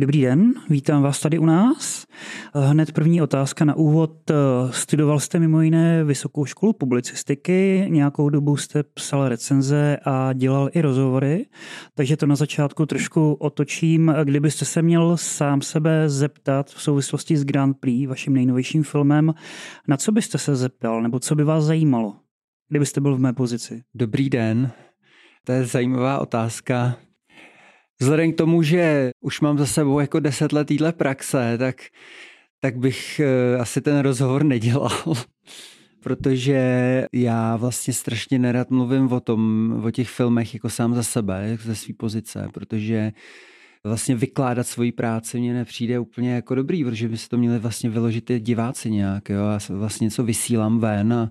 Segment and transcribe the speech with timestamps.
[0.00, 2.06] Dobrý den, vítám vás tady u nás.
[2.54, 4.30] Hned první otázka na úvod.
[4.70, 10.80] Studoval jste mimo jiné Vysokou školu publicistiky, nějakou dobu jste psal recenze a dělal i
[10.80, 11.46] rozhovory,
[11.94, 14.14] takže to na začátku trošku otočím.
[14.24, 19.34] Kdybyste se měl sám sebe zeptat v souvislosti s Grand Prix, vaším nejnovějším filmem,
[19.88, 22.16] na co byste se zeptal, nebo co by vás zajímalo,
[22.68, 23.82] kdybyste byl v mé pozici?
[23.94, 24.70] Dobrý den,
[25.44, 26.96] to je zajímavá otázka.
[28.00, 31.76] Vzhledem k tomu, že už mám za sebou jako deset let týhle praxe, tak,
[32.60, 33.20] tak bych
[33.54, 34.90] uh, asi ten rozhovor nedělal.
[36.00, 36.60] protože
[37.12, 41.74] já vlastně strašně nerad mluvím o tom, o těch filmech jako sám za sebe, ze
[41.74, 43.12] své pozice, protože
[43.84, 47.90] vlastně vykládat svoji práci mně nepřijde úplně jako dobrý, protože by se to měli vlastně
[47.90, 51.30] vyložit i diváci nějak, jo, já vlastně něco vysílám ven a,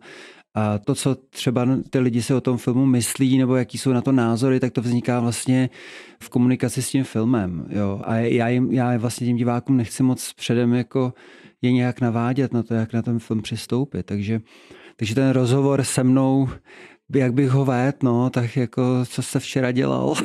[0.58, 4.02] a to, co třeba ty lidi si o tom filmu myslí, nebo jaký jsou na
[4.02, 5.70] to názory, tak to vzniká vlastně
[6.24, 7.66] v komunikaci s tím filmem.
[7.70, 8.02] Jo.
[8.04, 11.14] A já, jim, já vlastně těm divákům nechci moc předem jako
[11.62, 14.06] je nějak navádět na to, jak na ten film přistoupit.
[14.06, 14.42] Takže,
[14.96, 16.50] takže ten rozhovor se mnou
[17.16, 20.16] jak bych ho vedl, no, tak jako, co jste včera dělal?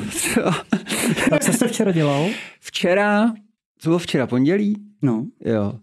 [1.29, 2.29] tak co jste včera dělal?
[2.59, 3.33] Včera,
[3.77, 4.75] co bylo včera, pondělí?
[5.01, 5.25] No.
[5.45, 5.79] Jo.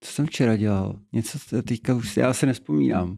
[0.00, 0.98] Co jsem včera dělal?
[1.12, 3.16] Něco teďka už, já se nespomínám.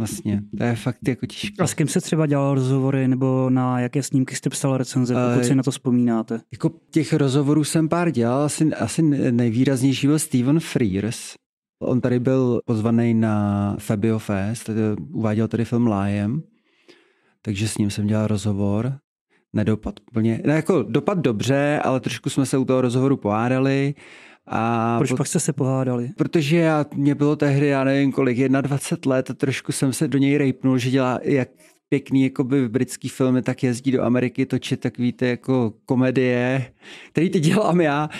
[0.00, 1.62] Vlastně, to je fakt jako těžké.
[1.62, 5.44] A s kým se třeba dělal rozhovory, nebo na jaké snímky jste psal recenze, pokud
[5.44, 6.40] si na to vzpomínáte?
[6.52, 11.34] Jako těch rozhovorů jsem pár dělal, asi, asi nejvýraznější byl Steven Frears.
[11.82, 14.80] On tady byl pozvaný na Fabio Fest, tady
[15.12, 16.42] uváděl tady film Lájem,
[17.42, 18.92] takže s ním jsem dělal rozhovor.
[19.52, 23.94] Nedopad úplně, ne, jako dopad dobře, ale trošku jsme se u toho rozhovoru pohádali.
[24.52, 26.10] A Proč pak jste se pohádali?
[26.16, 30.18] Protože já, mě bylo tehdy, já nevím kolik, 21 let a trošku jsem se do
[30.18, 31.48] něj rejpnul, že dělá jak
[31.90, 36.72] pěkný jakoby britský filmy, tak jezdí do Ameriky točit tak víte jako komedie,
[37.12, 38.10] který teď dělám já.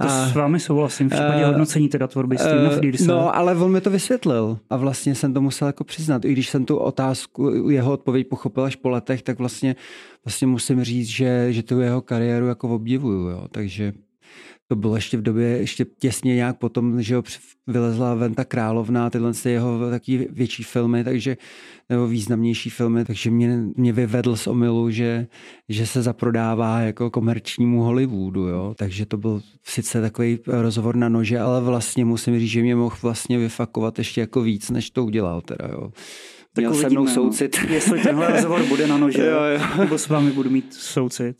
[0.00, 3.06] To a, s vámi souhlasím, v případě uh, hodnocení teda tvorby uh.
[3.06, 6.24] No, ale on mi to vysvětlil a vlastně jsem to musel jako přiznat.
[6.24, 9.76] I když jsem tu otázku, jeho odpověď pochopil až po letech, tak vlastně,
[10.24, 13.48] vlastně musím říct, že, že tu jeho kariéru jako obdivuju, jo.
[13.50, 13.92] takže
[14.68, 17.22] to bylo ještě v době, ještě těsně nějak potom, že ho
[17.66, 21.36] vylezla ven ta královna, tyhle jeho taky větší filmy, takže,
[21.88, 25.26] nebo významnější filmy, takže mě, mě vyvedl z omylu, že,
[25.68, 28.74] že se zaprodává jako komerčnímu Hollywoodu, jo.
[28.78, 32.96] Takže to byl sice takový rozhovor na nože, ale vlastně musím říct, že mě mohl
[33.02, 35.92] vlastně vyfakovat ještě jako víc, než to udělal teda, jo.
[36.52, 37.14] Tak Měl uvidíme, se mnou no.
[37.14, 37.56] soucit.
[37.68, 37.74] No.
[37.74, 39.78] Jestli tenhle rozhovor bude na nože, jo, jo.
[39.78, 41.36] nebo s vámi budu mít soucit.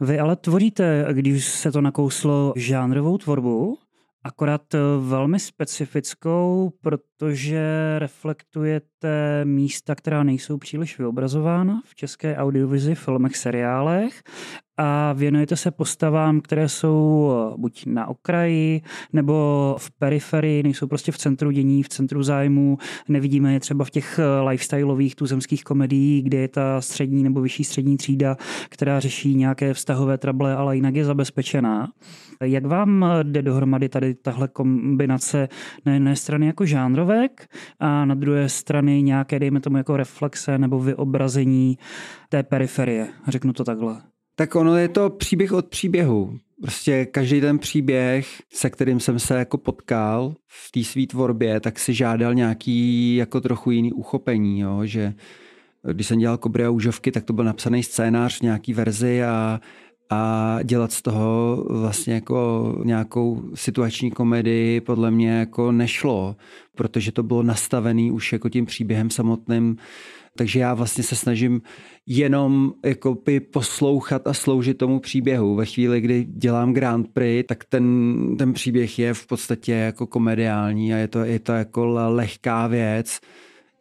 [0.00, 3.78] Vy ale tvoříte, když se to nakouslo, žánrovou tvorbu,
[4.24, 7.64] akorát eh, velmi specifickou, protože
[7.98, 14.22] reflektujete místa, která nejsou příliš vyobrazována v české audiovizi, filmech, seriálech
[14.76, 21.12] a věnujete se postavám, které jsou eh, buď na okraji, nebo v periferii, nejsou prostě
[21.12, 22.78] v centru dění, v centru zájmu.
[23.08, 27.64] Nevidíme je třeba v těch eh, lifestyleových tuzemských komedií, kde je ta střední nebo vyšší
[27.64, 28.36] střední třída,
[28.68, 31.88] která řeší nějaké vztahové trable, ale jinak je zabezpečená.
[32.42, 35.48] Jak vám eh, jde dohromady tady tahle kombinace
[35.86, 37.48] na jedné strany jako žánrovek
[37.80, 41.78] a na druhé strany nějaké, dejme tomu, jako reflexe nebo vyobrazení
[42.28, 44.13] té periferie, řeknu to takhle?
[44.34, 46.38] Tak ono je to příběh od příběhu.
[46.62, 51.78] Prostě každý ten příběh, se kterým jsem se jako potkal v té své tvorbě, tak
[51.78, 54.80] si žádal nějaký jako trochu jiný uchopení, jo?
[54.84, 55.14] že
[55.92, 59.60] když jsem dělal Kobry a úžovky, tak to byl napsaný scénář v nějaký verzi a,
[60.14, 66.36] a dělat z toho vlastně jako nějakou situační komedii podle mě jako nešlo,
[66.74, 69.76] protože to bylo nastavený už jako tím příběhem samotným
[70.36, 71.62] takže já vlastně se snažím
[72.06, 75.54] jenom jako by poslouchat a sloužit tomu příběhu.
[75.54, 80.94] Ve chvíli, kdy dělám Grand Prix, tak ten, ten příběh je v podstatě jako komediální
[80.94, 83.20] a je to, je to jako lehká věc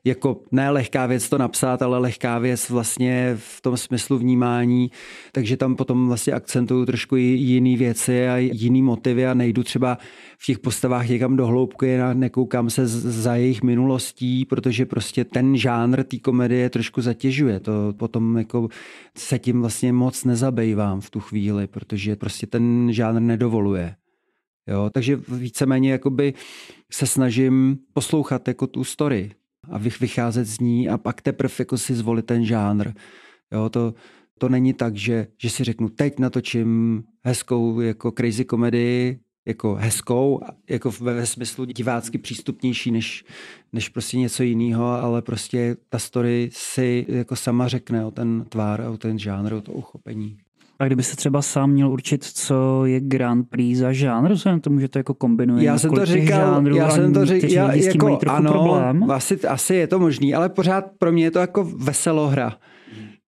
[0.05, 4.91] jako ne lehká věc to napsat, ale lehká věc vlastně v tom smyslu vnímání,
[5.31, 9.97] takže tam potom vlastně akcentuju trošku jiný věci a jiný motivy a nejdu třeba
[10.37, 15.57] v těch postavách někam do hloubky a nekoukám se za jejich minulostí, protože prostě ten
[15.57, 17.59] žánr té komedie trošku zatěžuje.
[17.59, 18.69] To potom jako
[19.17, 23.95] se tím vlastně moc nezabývám v tu chvíli, protože prostě ten žánr nedovoluje.
[24.67, 26.33] Jo, takže víceméně jakoby
[26.91, 29.31] se snažím poslouchat jako tu story,
[29.71, 32.91] a vycházet z ní a pak teprve jako si zvolit ten žánr.
[33.53, 33.93] Jo, to,
[34.37, 40.39] to není tak, že, že si řeknu, teď natočím hezkou jako crazy komedii, jako hezkou,
[40.69, 43.25] jako ve, ve smyslu divácky přístupnější než,
[43.73, 48.81] než prostě něco jiného, ale prostě ta story si jako sama řekne o ten tvár,
[48.81, 50.37] o ten žánr, o to uchopení.
[50.83, 54.79] A kdyby se třeba sám měl určit, co je Grand Prix za žánr, vzhledem tomu,
[54.79, 58.19] že to jako kombinuje já jsem to říkal, žánrů, já jsem to říkal, já, jako,
[58.27, 59.11] ano, problém.
[59.11, 62.57] Asi, asi je to možný, ale pořád pro mě je to jako veselohra.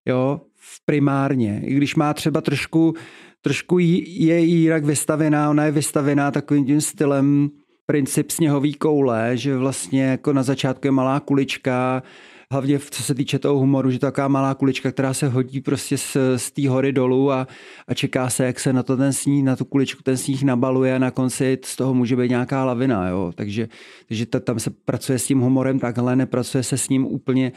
[0.06, 0.40] Jo,
[0.84, 1.62] primárně.
[1.64, 2.94] I když má třeba trošku,
[3.40, 7.48] trošku je Jirak vystavená, ona je vystavená takovým tím stylem
[7.86, 12.02] princip sněhový koule, že vlastně jako na začátku je malá kulička,
[12.52, 16.16] hlavně co se týče toho humoru, že taková malá kulička, která se hodí prostě z,
[16.36, 17.46] z té hory dolů a,
[17.88, 20.94] a čeká se, jak se na to ten sníh, na tu kuličku ten sníh nabaluje
[20.94, 23.32] a na konci z toho může být nějaká lavina, jo.
[23.34, 23.68] Takže,
[24.08, 27.52] takže ta, tam se pracuje s tím humorem takhle, nepracuje se s ním úplně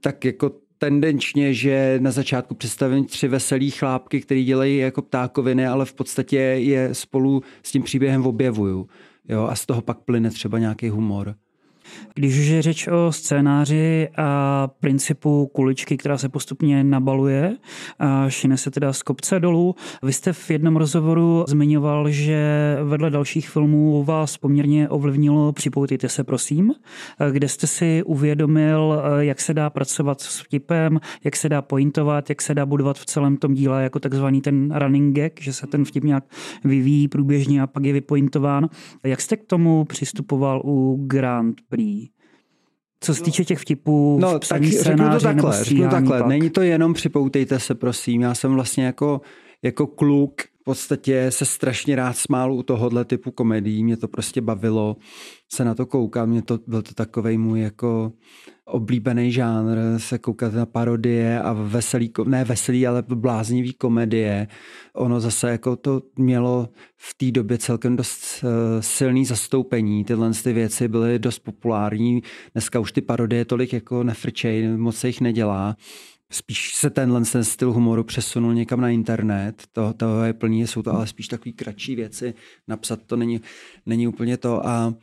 [0.00, 5.84] tak jako tendenčně, že na začátku představím tři veselý chlápky, který dělají jako ptákoviny, ale
[5.84, 8.88] v podstatě je spolu s tím příběhem objevuju.
[9.28, 11.34] Jo, a z toho pak plyne třeba nějaký humor.
[12.14, 17.56] Když už je řeč o scénáři a principu kuličky, která se postupně nabaluje
[17.98, 22.38] a šine se teda z kopce dolů, vy jste v jednom rozhovoru zmiňoval, že
[22.84, 26.72] vedle dalších filmů vás poměrně ovlivnilo Připoutejte se prosím,
[27.30, 32.42] kde jste si uvědomil, jak se dá pracovat s vtipem, jak se dá pointovat, jak
[32.42, 35.84] se dá budovat v celém tom díle jako takzvaný ten running gag, že se ten
[35.84, 36.24] vtip nějak
[36.64, 38.68] vyvíjí průběžně a pak je vypointován.
[39.04, 41.85] Jak jste k tomu přistupoval u Grand Prix?
[43.00, 46.18] Co se týče těch vtipů, no, tak řeknu to takhle, řeknu takhle.
[46.18, 46.28] Pak.
[46.28, 48.20] Není to jenom připoutejte se, prosím.
[48.20, 49.20] Já jsem vlastně jako,
[49.62, 53.84] jako kluk podstatě se strašně rád smál u tohohle typu komedií.
[53.84, 54.96] Mě to prostě bavilo
[55.52, 56.28] se na to koukat.
[56.28, 58.12] Mě to byl to takový můj jako
[58.64, 64.48] oblíbený žánr, se koukat na parodie a veselý, ne veselý, ale bláznivý komedie.
[64.94, 70.04] Ono zase jako to mělo v té době celkem dost uh, silný zastoupení.
[70.04, 72.22] Tyhle ty věci byly dost populární.
[72.52, 75.76] Dneska už ty parodie tolik jako nefrčej, moc se jich nedělá.
[76.32, 79.62] Spíš se tenhle ten styl humoru přesunul někam na internet.
[79.72, 82.34] To, to je plný, jsou to ale spíš takové kratší věci.
[82.68, 83.40] Napsat to není,
[83.86, 84.66] není úplně to.
[84.66, 84.94] A,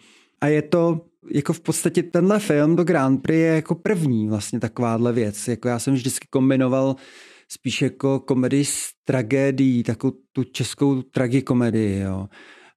[0.41, 4.59] a je to jako v podstatě tenhle film do Grand Prix je jako první vlastně
[4.59, 5.47] takováhle věc.
[5.47, 6.95] Jako já jsem vždycky kombinoval
[7.47, 12.27] spíš jako komedii s tragédií, takovou tu českou tragikomedii, jo.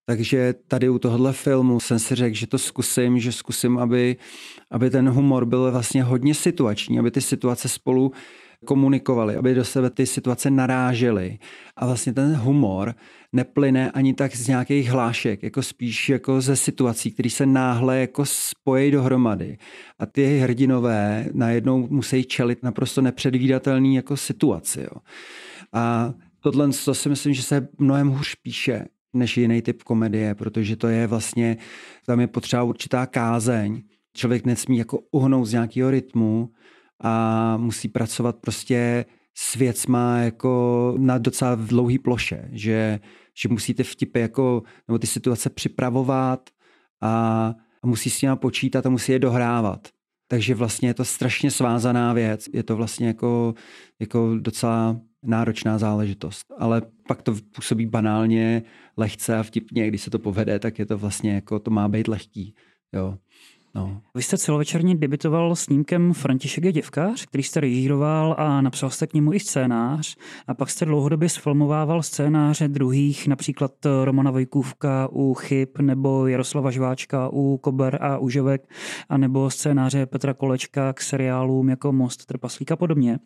[0.08, 4.16] Takže tady u tohohle filmu jsem si řekl, že to zkusím, že zkusím, aby,
[4.70, 8.12] aby ten humor byl vlastně hodně situační, aby ty situace spolu
[8.64, 11.38] komunikovali, aby do sebe ty situace narážely.
[11.76, 12.94] A vlastně ten humor
[13.32, 18.24] neplyne ani tak z nějakých hlášek, jako spíš jako ze situací, které se náhle jako
[18.26, 19.58] spojí dohromady.
[19.98, 24.80] A ty hrdinové najednou musí čelit naprosto nepředvídatelný jako situaci.
[24.80, 25.00] Jo.
[25.72, 28.84] A tohle to si myslím, že se mnohem hůř píše
[29.18, 31.56] než jiný typ komedie, protože to je vlastně,
[32.06, 33.82] tam je potřeba určitá kázeň.
[34.16, 36.50] Člověk nesmí jako uhnout z nějakého rytmu
[37.00, 39.04] a musí pracovat prostě
[39.34, 43.00] s věcma jako na docela dlouhý ploše, že,
[43.42, 46.50] že musíte vtipy jako, nebo ty situace připravovat
[47.00, 49.88] a, a musí s nimi počítat a musí je dohrávat.
[50.28, 52.48] Takže vlastně je to strašně svázaná věc.
[52.52, 53.54] Je to vlastně jako,
[54.00, 56.46] jako docela náročná záležitost.
[56.58, 58.62] Ale pak to působí banálně,
[58.96, 59.88] lehce a vtipně.
[59.88, 62.54] Když se to povede, tak je to vlastně jako, to má být lehký.
[62.92, 63.18] Jo.
[63.76, 64.00] No.
[64.14, 69.14] Vy jste celovečerně debitoval snímkem František je děvkář, který jste režíroval a napsal jste k
[69.14, 70.16] němu i scénář.
[70.48, 73.72] A pak jste dlouhodobě sfilmovával scénáře druhých, například
[74.04, 78.68] Romana Vojkůvka u Chyb nebo Jaroslava Žváčka u Kober a Užovek,
[79.08, 83.18] a nebo scénáře Petra Kolečka k seriálům jako Most trpaslík a podobně.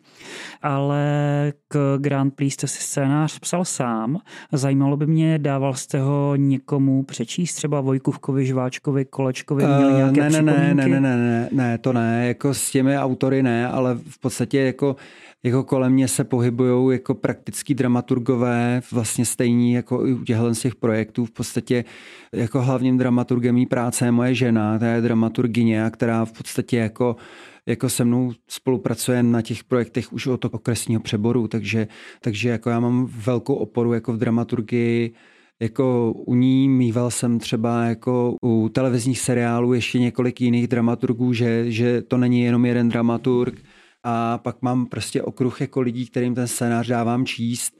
[0.61, 4.17] Ale k Grand Prix jste si scénář psal sám.
[4.51, 10.29] Zajímalo by mě, dával jste ho někomu přečíst, třeba Vojkůvkovi, Žváčkovi, Kolečkovi, měli uh, nějaké
[10.29, 13.95] ne, ne, ne, ne, ne, ne, ne, to ne, jako s těmi autory ne, ale
[13.95, 14.95] v podstatě jako,
[15.43, 20.59] jako kolem mě se pohybují jako praktický dramaturgové, vlastně stejní jako i u těchto z
[20.59, 21.25] těch projektů.
[21.25, 21.85] V podstatě
[22.33, 27.15] jako hlavním dramaturgem mý práce je moje žena, ta je dramaturgině, která v podstatě jako
[27.65, 31.87] jako se mnou spolupracuje na těch projektech už od okresního přeboru, takže,
[32.21, 35.13] takže jako já mám velkou oporu jako v dramaturgii
[35.61, 41.71] jako u ní mýval jsem třeba jako u televizních seriálů ještě několik jiných dramaturgů, že,
[41.71, 43.61] že to není jenom jeden dramaturg
[44.03, 47.73] a pak mám prostě okruh jako lidí, kterým ten scénář dávám číst,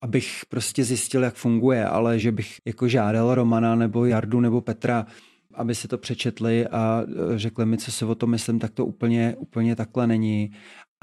[0.00, 5.06] abych prostě zjistil, jak funguje, ale že bych jako žádal Romana nebo Jardu nebo Petra,
[5.54, 8.86] aby si to přečetli a e, řekli mi, co si o tom myslím, tak to
[8.86, 10.50] úplně, úplně takhle není.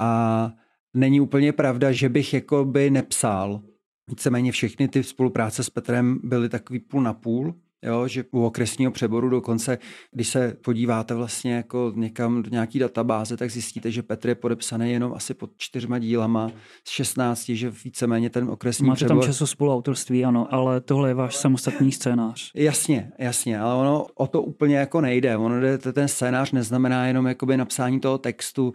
[0.00, 0.52] A
[0.94, 3.62] není úplně pravda, že bych jako by nepsal,
[4.08, 7.54] Víceméně všechny ty spolupráce s Petrem byly takový půl na půl.
[7.82, 9.78] Jo, že u okresního přeboru dokonce,
[10.12, 14.92] když se podíváte vlastně jako někam do nějaký databáze, tak zjistíte, že Petr je podepsaný
[14.92, 16.50] jenom asi pod čtyřma dílama
[16.84, 19.16] z 16, že víceméně ten okresní Máte přebor...
[19.16, 22.50] tam času spoluautorství, ano, ale tohle je váš samostatný scénář.
[22.54, 25.36] Jasně, jasně, ale ono o to úplně jako nejde.
[25.36, 28.72] Ono jde, ten scénář neznamená jenom jakoby napsání toho textu,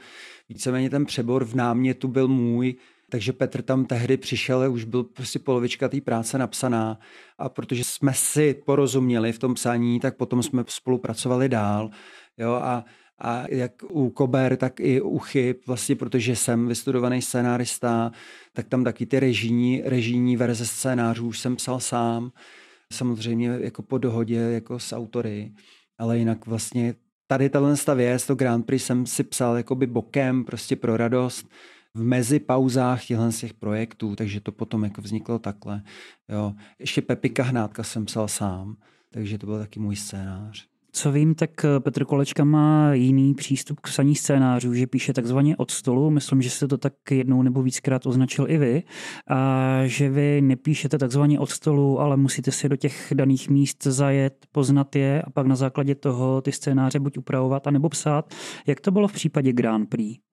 [0.49, 2.75] víceméně ten přebor v námětu byl můj,
[3.09, 6.99] takže Petr tam tehdy přišel, už byl prostě polovička té práce napsaná
[7.37, 11.89] a protože jsme si porozuměli v tom psaní, tak potom jsme spolupracovali dál.
[12.37, 12.85] Jo, a,
[13.19, 18.11] a jak u Kober, tak i u Chyb, vlastně protože jsem vystudovaný scénárista,
[18.53, 22.31] tak tam taky ty režijní, režijní verze scénářů už jsem psal sám,
[22.93, 25.51] samozřejmě jako po dohodě jako s autory,
[25.97, 26.95] ale jinak vlastně
[27.27, 31.47] tady tato věc, to Grand Prix jsem si psal jakoby bokem, prostě pro radost,
[31.95, 35.81] v mezi pauzách těchto z těch projektů, takže to potom jako vzniklo takhle.
[36.29, 36.53] Jo.
[36.79, 38.75] Ještě Pepika Hnátka jsem psal sám,
[39.11, 40.69] takže to byl taky můj scénář.
[40.91, 45.57] Co vím, tak eh, Petr Kolečka má jiný přístup k psaní scénářů, že píše takzvaně
[45.57, 46.09] od stolu.
[46.09, 48.83] Myslím, že jste to tak jednou nebo víckrát označil i vy.
[49.27, 54.45] A že vy nepíšete takzvaně od stolu, ale musíte si do těch daných míst zajet,
[54.51, 58.33] poznat je a pak na základě toho ty scénáře buď upravovat, anebo psát.
[58.67, 60.28] Jak to bylo v případě Grand Prix?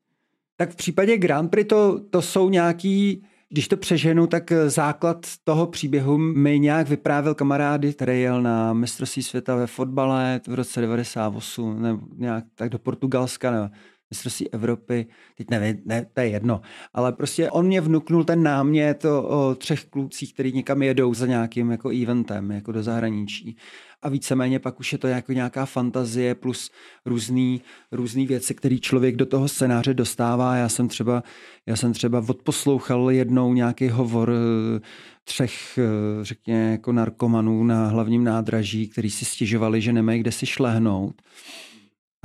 [0.57, 5.67] Tak v případě Grand Prix to, to jsou nějaký, když to přeženu, tak základ toho
[5.67, 6.19] příběhu.
[6.19, 12.01] Mi nějak vyprávěl kamarády, který jel na mistrovství světa ve fotbale v roce 98, nebo
[12.17, 13.69] nějak tak do Portugalska, nebo
[14.11, 16.61] mistrovství Evropy, teď nevím, ne, to je jedno,
[16.95, 21.27] ale prostě on mě vnuknul ten námět o, o třech klucích, který někam jedou za
[21.27, 23.57] nějakým jako eventem, jako do zahraničí
[24.03, 26.71] a víceméně pak už je to jako nějaká fantazie plus
[27.07, 27.61] různý,
[27.93, 30.57] různý věci, které člověk do toho scénáře dostává.
[30.57, 31.23] Já jsem třeba,
[31.67, 34.81] já jsem třeba odposlouchal jednou nějaký hovor eh,
[35.25, 40.47] třech, eh, řekněme, jako narkomanů na hlavním nádraží, kteří si stěžovali, že nemají kde si
[40.47, 41.23] šlehnout.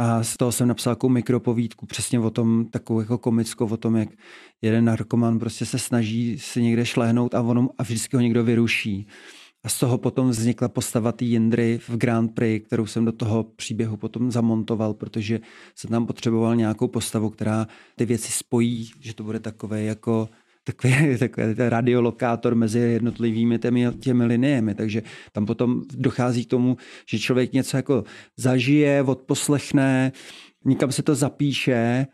[0.03, 3.95] A z toho jsem napsal jako mikropovídku přesně o tom, takovou jako komickou o tom,
[3.95, 4.09] jak
[4.61, 9.07] jeden narkoman prostě se snaží si někde šlehnout a, ono, a vždycky ho někdo vyruší.
[9.63, 13.43] A z toho potom vznikla postava té Jindry v Grand Prix, kterou jsem do toho
[13.43, 15.39] příběhu potom zamontoval, protože
[15.75, 20.29] jsem tam potřeboval nějakou postavu, která ty věci spojí, že to bude takové jako
[20.63, 24.75] takový, takový radiolokátor mezi jednotlivými těmi, těmi liniemi.
[24.75, 26.77] Takže tam potom dochází k tomu,
[27.09, 28.03] že člověk něco jako
[28.37, 30.11] zažije, odposlechne,
[30.65, 32.07] někam se to zapíše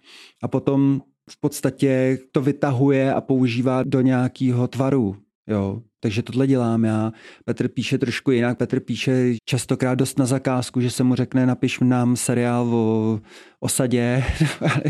[0.44, 5.16] a potom v podstatě to vytahuje a používá do nějakého tvaru.
[5.48, 7.12] Jo, takže tohle dělám já.
[7.46, 8.58] Petr píše trošku jinak.
[8.58, 13.20] Petr píše častokrát dost na zakázku, že se mu řekne, napiš nám seriál o
[13.60, 14.24] osadě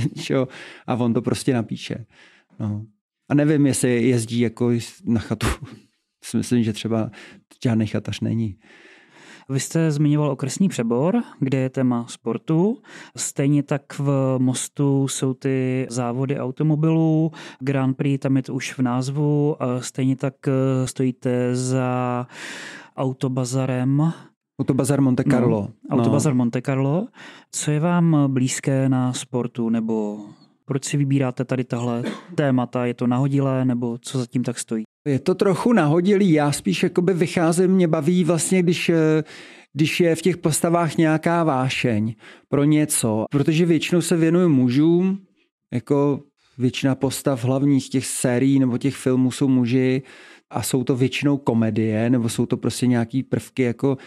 [0.88, 2.06] a on to prostě napíše.
[2.60, 2.86] No.
[3.30, 4.72] A nevím, jestli jezdí jako
[5.06, 5.48] na chatu.
[6.38, 7.12] Myslím, že třeba
[7.64, 8.58] žádný chatař není.
[9.50, 12.78] Vy jste zmiňoval okresní přebor, kde je téma sportu.
[13.18, 17.32] Stejně tak v Mostu jsou ty závody automobilů.
[17.60, 19.56] Grand Prix, tam je to už v názvu.
[19.80, 22.28] Stejně tak eh, stojíte za
[22.98, 24.14] autobazarem.
[24.62, 25.70] Autobazar Monte no, Carlo.
[25.90, 26.38] No, autobazar no.
[26.38, 27.08] Monte Carlo.
[27.52, 30.20] Co je vám blízké na sportu nebo
[30.68, 32.04] proč si vybíráte tady tahle
[32.36, 32.86] témata?
[32.86, 34.84] Je to nahodilé nebo co zatím tak stojí?
[35.08, 39.24] Je to trochu nahodilý, já spíš jakoby vycházím, mě baví vlastně, když eh,
[39.74, 42.16] když je v těch postavách nějaká vášeň
[42.50, 45.20] pro něco, protože většinou se věnuju mužům,
[45.74, 46.20] jako
[46.58, 50.02] většina postav hlavních těch sérií nebo těch filmů jsou muži
[50.50, 53.98] a jsou to většinou komedie, nebo jsou to prostě nějaký prvky jako,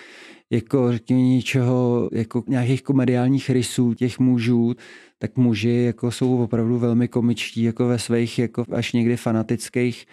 [0.51, 4.75] jako řekněme něčeho, jako nějakých komediálních rysů těch mužů,
[5.19, 10.07] tak muži jako jsou opravdu velmi komičtí jako ve svých jako až někdy fanatických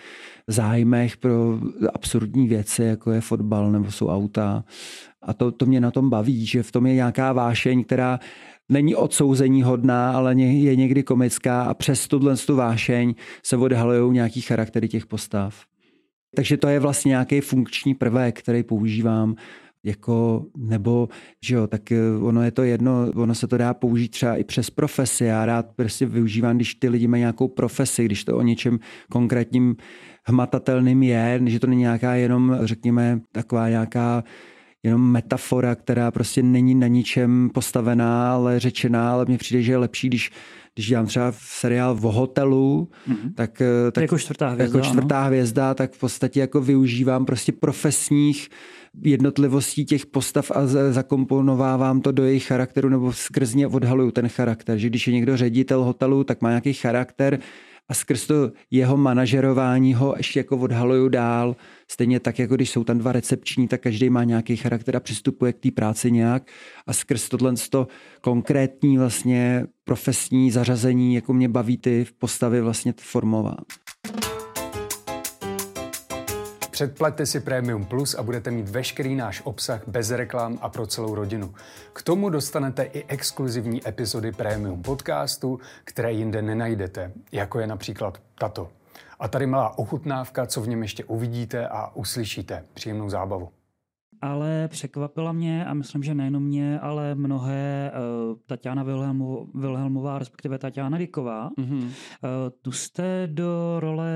[0.47, 1.59] zájmech pro
[1.93, 4.63] absurdní věci, jako je fotbal nebo jsou auta.
[5.21, 8.19] A to, to mě na tom baví, že v tom je nějaká vášeň, která
[8.69, 14.41] není odsouzení hodná, ale je někdy komická a přes tuhle tu vášeň se odhalují nějaký
[14.41, 15.65] charaktery těch postav.
[16.35, 19.35] Takže to je vlastně nějaký funkční prvek, který používám
[19.83, 21.09] jako, nebo,
[21.45, 24.43] že jo, tak eh, ono je to jedno, ono se to dá použít třeba i
[24.43, 25.25] přes profesi.
[25.25, 28.79] Já rád prostě využívám, když ty lidi mají nějakou profesi, když to o něčem
[29.11, 29.75] konkrétním
[30.23, 34.23] hmatatelným je, že to není nějaká jenom, řekněme, taková nějaká
[34.83, 39.77] jenom metafora, která prostě není na ničem postavená, ale řečená, ale mně přijde, že je
[39.77, 40.31] lepší, když
[40.77, 43.33] když dělám třeba seriál o hotelu, mm-hmm.
[43.35, 45.27] tak, eh, tak jako čtvrtá hvězda, jako čtvrtá ano.
[45.27, 48.49] hvězda, tak v podstatě jako využívám prostě profesních
[49.03, 54.77] jednotlivostí těch postav a zakomponovávám to do jejich charakteru nebo skrz ně odhaluju ten charakter.
[54.77, 57.39] Že když je někdo ředitel hotelu, tak má nějaký charakter
[57.89, 61.55] a skrz to jeho manažerování ho ještě jako odhaluju dál.
[61.91, 65.53] Stejně tak, jako když jsou tam dva recepční, tak každý má nějaký charakter a přistupuje
[65.53, 66.43] k té práci nějak
[66.87, 67.87] a skrz tohle to
[68.21, 73.65] konkrétní vlastně profesní zařazení, jako mě baví ty postavy vlastně formovat.
[76.77, 81.15] Předplaťte si Premium Plus a budete mít veškerý náš obsah bez reklam a pro celou
[81.15, 81.53] rodinu.
[81.93, 88.69] K tomu dostanete i exkluzivní epizody Premium podcastu, které jinde nenajdete, jako je například tato.
[89.19, 92.65] A tady malá ochutnávka, co v něm ještě uvidíte a uslyšíte.
[92.73, 93.49] Příjemnou zábavu
[94.21, 97.91] ale překvapila mě a myslím, že nejenom mě, ale mnohé
[98.31, 98.83] uh, Tatiana
[99.53, 101.49] Wilhelmová, respektive Tatiana Diková.
[101.49, 101.83] Mm-hmm.
[101.83, 101.89] Uh,
[102.61, 104.11] tu jste do role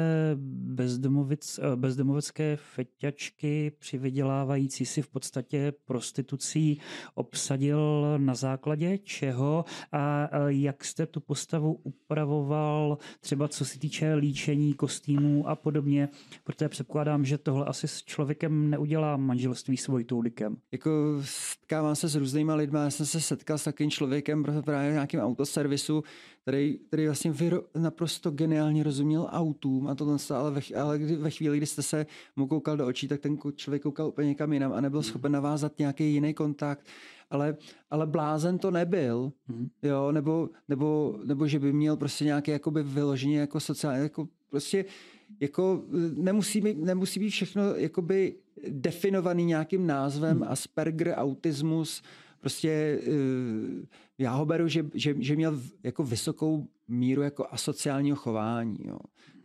[0.75, 6.79] bezdomovic, uh, bezdomovické feťačky přivydělávající si v podstatě prostitucí
[7.15, 14.13] obsadil na základě čeho a uh, jak jste tu postavu upravoval, třeba co se týče
[14.13, 16.09] líčení kostýmů a podobně,
[16.43, 20.57] protože předpokládám, že tohle asi s člověkem neudělá manželství Vojtoulikem?
[20.71, 20.91] Jako
[21.23, 25.21] setkávám se s různýma lidmi, já jsem se setkal s takovým člověkem právě v nějakém
[25.21, 26.03] autoservisu,
[26.41, 31.29] který, který vlastně vyro, naprosto geniálně rozuměl autům a tohle, ale, ve, ale kdy, ve
[31.29, 32.05] chvíli, kdy jste se
[32.35, 35.03] mu koukal do očí, tak ten člověk koukal úplně někam jinam a nebyl hmm.
[35.03, 36.85] schopen navázat nějaký jiný kontakt.
[37.29, 37.57] Ale,
[37.89, 39.69] ale blázen to nebyl, hmm.
[39.83, 44.85] jo, nebo, nebo, nebo, že by měl prostě nějaký jakoby vyloženě jako sociální, jako prostě
[45.39, 45.83] jako
[46.15, 48.35] nemusí, být, nemusí být všechno jakoby
[48.69, 50.47] definovaný nějakým názvem, hmm.
[50.49, 52.01] Asperger, autismus,
[52.39, 58.77] prostě eh, já ho beru, že, že, že měl jako vysokou míru jako asociálního chování,
[58.83, 58.97] jo.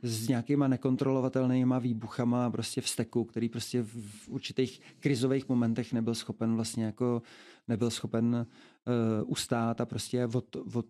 [0.02, 6.84] s nějakýma nekontrolovatelnýma výbuchama prostě vzteku, který prostě v určitých krizových momentech nebyl schopen vlastně
[6.84, 7.22] jako,
[7.68, 10.86] nebyl schopen uh, ustát a prostě od, od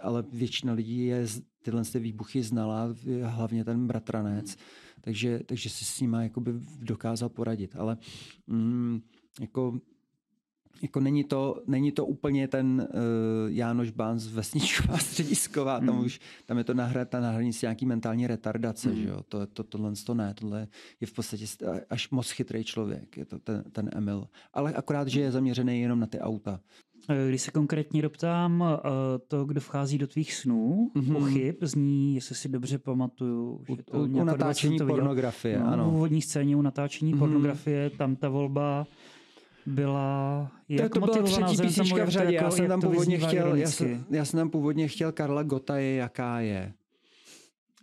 [0.00, 1.26] ale většina lidí je
[1.62, 4.56] tyhle výbuchy znala, hlavně ten bratranec,
[5.00, 7.76] takže, takže si s nima jakoby dokázal poradit.
[7.76, 7.98] Ale
[8.46, 9.00] mm,
[9.40, 9.80] jako
[10.82, 16.00] jako není to, není to úplně ten uh, Jánoš Bán z Vesničková středisková, tam mm.
[16.00, 18.96] už tam je to na, ta na hranici nějaký mentální retardace, mm.
[18.96, 19.22] že jo?
[19.28, 20.68] To, to, tohle to ne, tohle
[21.00, 21.44] je v podstatě
[21.90, 24.28] až moc chytrý člověk, je to ten, ten Emil.
[24.52, 26.60] Ale akorát, že je zaměřený jenom na ty auta.
[27.08, 28.88] Eh, když se konkrétně doptám, eh,
[29.28, 31.12] to, kdo vchází do tvých snů, mm-hmm.
[31.12, 35.90] pochyb, zní, jestli si dobře pamatuju, že to u, u natáčení pornografie, no, ano.
[35.90, 37.18] V úvodní scéně u natáčení mm-hmm.
[37.18, 38.86] pornografie, tam ta volba
[39.66, 42.34] byla jak to, to byla třetí písnička v řadě.
[42.34, 45.76] Jako, já jsem tam původně chtěl, já jsem, já jsem tam původně chtěl Karla Gota
[45.76, 46.72] je, jaká je.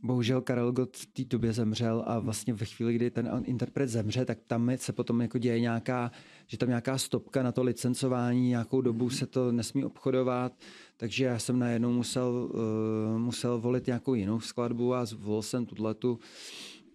[0.03, 4.25] Bohužel Karel Gott v té době zemřel a vlastně ve chvíli, kdy ten interpret zemře,
[4.25, 6.11] tak tam se potom jako děje nějaká,
[6.47, 10.53] že tam nějaká stopka na to licencování, nějakou dobu se to nesmí obchodovat,
[10.97, 16.19] takže já jsem najednou musel, uh, musel volit nějakou jinou skladbu a zvolil jsem tuhletu,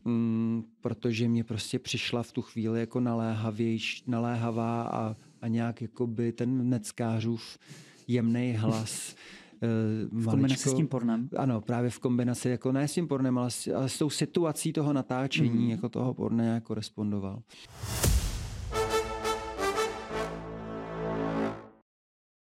[0.04, 6.32] um, protože mě prostě přišla v tu chvíli jako naléhavějš, naléhavá a, a nějak by
[6.32, 7.58] ten neckářův
[8.08, 9.14] jemný hlas
[9.62, 11.28] Eh, v kombinaci s tím pornem?
[11.36, 14.72] Ano, právě v kombinaci, jako ne s tím pornem, ale s, ale s tou situací
[14.72, 15.70] toho natáčení, mm.
[15.70, 17.42] jako toho porne jako korespondoval.